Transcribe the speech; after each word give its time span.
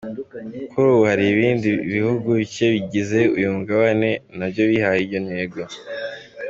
Kuri 0.71 0.87
ubu 0.93 1.03
hari 1.09 1.25
ibindi 1.33 1.69
bihugu 1.93 2.27
bike 2.39 2.65
bigize 2.75 3.19
uyu 3.37 3.49
mugabane 3.55 4.09
na 4.37 4.45
byo 4.51 4.63
byihaye 4.69 5.01
iyo 5.07 5.19
ntego. 5.27 5.59